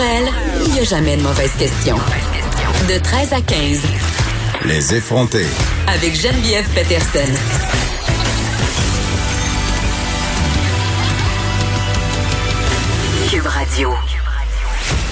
[0.00, 0.28] elle,
[0.66, 1.96] il n'y a jamais de mauvaise question.
[2.88, 3.82] De 13 à 15.
[4.64, 5.46] Les effronter.
[5.86, 7.32] Avec Geneviève Peterson.
[13.30, 13.90] Cube Radio.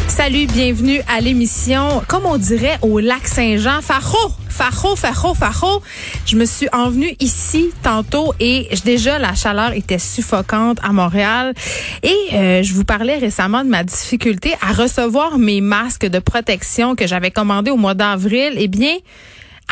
[0.08, 5.82] Salut, bienvenue à l'émission, comme on dirait au lac Saint-Jean, Faro, Faro, Faro, Faro.
[6.26, 11.54] Je me suis envenue ici tantôt et déjà la chaleur était suffocante à Montréal
[12.02, 16.96] et euh, je vous parlais récemment de ma difficulté à recevoir mes masques de protection
[16.96, 18.54] que j'avais commandés au mois d'avril.
[18.56, 18.96] Eh bien,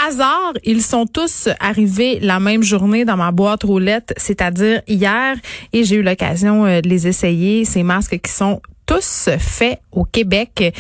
[0.07, 5.35] hasard, ils sont tous arrivés la même journée dans ma boîte roulette, c'est-à-dire hier,
[5.73, 10.05] et j'ai eu l'occasion euh, de les essayer, ces masques qui sont tous faits au
[10.05, 10.73] Québec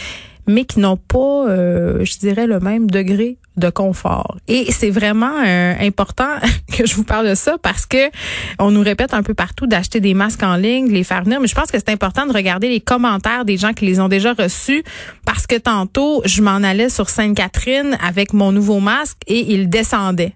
[0.46, 4.36] mais qui n'ont pas, euh, je dirais, le même degré de confort.
[4.48, 6.28] Et c'est vraiment euh, important
[6.76, 8.10] que je vous parle de ça parce que
[8.58, 11.48] on nous répète un peu partout d'acheter des masques en ligne, les faire venir, mais
[11.48, 14.32] je pense que c'est important de regarder les commentaires des gens qui les ont déjà
[14.34, 14.84] reçus
[15.24, 20.34] parce que tantôt, je m'en allais sur Sainte-Catherine avec mon nouveau masque et il descendait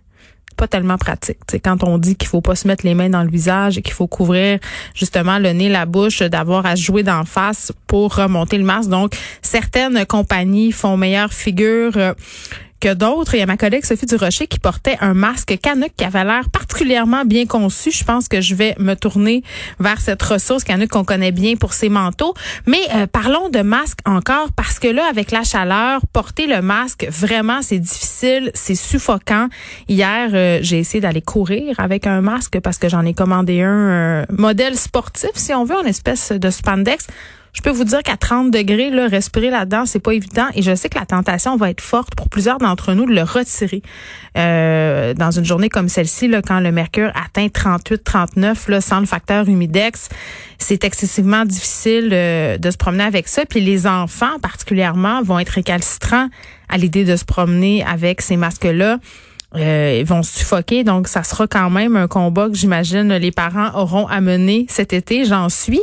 [0.60, 1.38] pas tellement pratique.
[1.50, 3.82] C'est quand on dit qu'il faut pas se mettre les mains dans le visage et
[3.82, 4.58] qu'il faut couvrir
[4.94, 8.90] justement le nez, la bouche, d'avoir à jouer d'en face pour remonter le masque.
[8.90, 12.14] Donc, certaines compagnies font meilleure figure.
[12.80, 13.34] Que d'autres.
[13.34, 16.48] Il y a ma collègue Sophie Durocher qui portait un masque Canuck qui avait l'air
[16.50, 17.90] particulièrement bien conçu.
[17.90, 19.42] Je pense que je vais me tourner
[19.78, 22.34] vers cette ressource Canuck qu'on connaît bien pour ses manteaux.
[22.66, 27.06] Mais euh, parlons de masque encore parce que là, avec la chaleur, porter le masque,
[27.10, 29.48] vraiment, c'est difficile, c'est suffocant.
[29.88, 33.68] Hier, euh, j'ai essayé d'aller courir avec un masque parce que j'en ai commandé un
[33.68, 37.06] euh, modèle sportif, si on veut, en espèce de spandex.
[37.52, 40.46] Je peux vous dire qu'à 30 degrés, là, respirer là-dedans, c'est pas évident.
[40.54, 43.22] Et je sais que la tentation va être forte pour plusieurs d'entre nous de le
[43.22, 43.82] retirer.
[44.38, 49.06] Euh, dans une journée comme celle-ci, quand le mercure atteint 38, 39, là, sans le
[49.06, 50.08] facteur humidex,
[50.58, 53.44] c'est excessivement difficile euh, de se promener avec ça.
[53.44, 56.28] Puis les enfants, particulièrement, vont être récalcitrants
[56.68, 58.98] à l'idée de se promener avec ces masques-là.
[59.56, 60.84] Euh, ils vont suffoquer.
[60.84, 64.92] Donc, ça sera quand même un combat que j'imagine les parents auront à mener cet
[64.92, 65.80] été, j'en suis.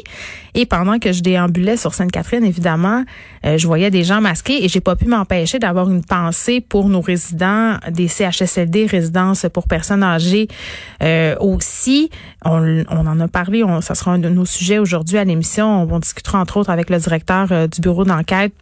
[0.53, 3.03] Et pendant que je déambulais sur Sainte-Catherine, évidemment,
[3.45, 6.87] euh, je voyais des gens masqués et j'ai pas pu m'empêcher d'avoir une pensée pour
[6.87, 10.47] nos résidents des CHSLD, résidences pour personnes âgées
[11.03, 12.09] euh, aussi.
[12.45, 15.83] On, en a parlé, on, ça sera un de nos sujets aujourd'hui à l'émission.
[15.83, 18.53] On, on discutera entre autres avec le directeur du bureau d'enquête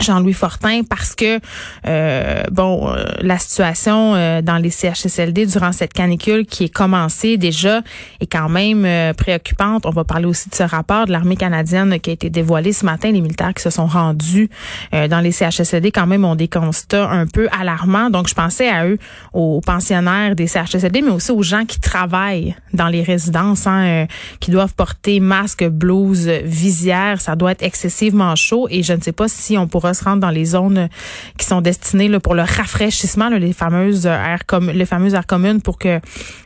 [0.00, 1.38] Jean-Louis Fortin parce que
[1.86, 7.36] euh, bon euh, la situation euh, dans les CHSLD durant cette canicule qui est commencée
[7.36, 7.82] déjà
[8.20, 9.86] est quand même préoccupante.
[9.86, 12.84] On va parler aussi de ce rapport de l'armée canadienne qui a été dévoilé ce
[12.84, 13.12] matin.
[13.12, 14.50] Les militaires qui se sont rendus
[14.92, 18.10] dans les CHSLD quand même ont des constats un peu alarmants.
[18.10, 18.98] Donc je pensais à eux,
[19.32, 24.06] aux pensionnaires des CHSLD, mais aussi aux gens qui travaillent dans les résidences, hein,
[24.40, 27.20] qui doivent porter masque, blouse, visière.
[27.20, 30.20] Ça doit être excessivement chaud et je ne sais pas si on pourra se rendre
[30.20, 30.88] dans les zones
[31.36, 35.60] qui sont destinées là, pour le rafraîchissement, les fameuses aires comme les fameuses aires communes
[35.60, 36.00] pour que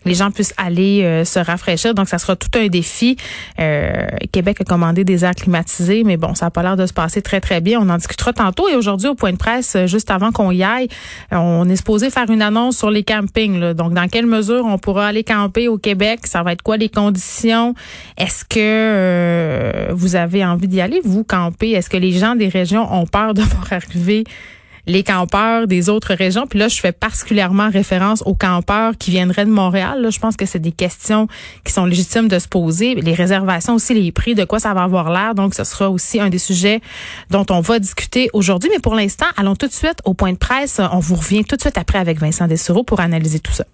[0.04, 1.94] les gens puissent aller euh, se rafraîchir.
[1.94, 3.16] Donc, ça sera tout un défi.
[3.58, 6.92] Euh, Québec a commandé des aires climatisées, mais bon, ça n'a pas l'air de se
[6.92, 7.80] passer très, très bien.
[7.80, 8.68] On en discutera tantôt.
[8.68, 10.88] Et aujourd'hui, au point de presse, euh, juste avant qu'on y aille,
[11.30, 13.72] on est supposé faire une annonce sur les campings.
[13.72, 16.20] Donc, dans quelle mesure on pourra aller camper au Québec?
[16.24, 17.74] Ça va être quoi les conditions?
[18.16, 21.72] Est-ce que vous avez envie d'y aller, vous, camper?
[21.72, 23.42] Est-ce que les gens des régions ont de
[24.88, 26.46] les campeurs des autres régions.
[26.46, 30.00] Puis là, je fais particulièrement référence aux campeurs qui viendraient de Montréal.
[30.00, 31.28] Là, je pense que c'est des questions
[31.64, 32.94] qui sont légitimes de se poser.
[32.94, 35.34] Les réservations aussi, les prix, de quoi ça va avoir l'air.
[35.34, 36.80] Donc, ce sera aussi un des sujets
[37.30, 38.70] dont on va discuter aujourd'hui.
[38.72, 40.80] Mais pour l'instant, allons tout de suite au point de presse.
[40.92, 43.64] On vous revient tout de suite après avec Vincent Dessureau pour analyser tout ça.